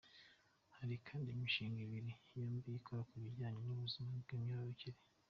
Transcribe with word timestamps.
Hari 0.77 0.95
kandi 1.07 1.27
imishinga 1.29 1.79
ibiri 1.87 2.11
yombi 2.35 2.69
ikora 2.79 3.01
ku 3.09 3.15
bijyanye 3.23 3.59
n’ubuzima 3.65 4.11
bw’imyororokere. 4.23 4.99